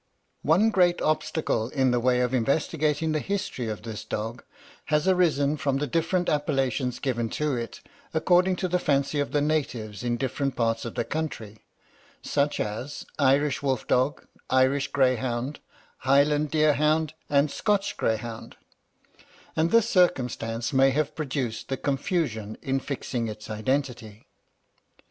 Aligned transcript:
One 0.41 0.71
great 0.71 0.99
obstacle 0.99 1.69
in 1.69 1.91
the 1.91 1.99
way 1.99 2.21
of 2.21 2.33
investigating 2.33 3.11
the 3.11 3.19
history 3.19 3.67
of 3.67 3.83
this 3.83 4.03
dog 4.03 4.41
has 4.85 5.07
arisen 5.07 5.57
from 5.57 5.77
the 5.77 5.85
different 5.85 6.27
appellations 6.27 6.97
given 6.97 7.29
to 7.37 7.55
it, 7.55 7.81
according 8.11 8.55
to 8.55 8.67
the 8.67 8.79
fancy 8.79 9.19
of 9.19 9.31
the 9.31 9.41
natives 9.41 10.03
in 10.03 10.17
different 10.17 10.55
parts 10.55 10.85
of 10.85 10.95
the 10.95 11.03
country, 11.03 11.59
such 12.23 12.59
as 12.59 13.05
Irish 13.19 13.61
wolf 13.61 13.85
dog, 13.85 14.25
Irish 14.49 14.87
greyhound, 14.87 15.59
Highland 15.97 16.49
deer 16.49 16.73
hound, 16.73 17.13
and 17.29 17.51
Scotch 17.51 17.95
greyhound, 17.95 18.55
and 19.55 19.69
this 19.69 19.87
circumstance 19.87 20.73
may 20.73 20.89
have 20.89 21.13
produced 21.13 21.67
the 21.69 21.77
confusion 21.77 22.57
in 22.63 22.79
fixing 22.79 23.27
its 23.27 23.51
identity. 23.51 24.25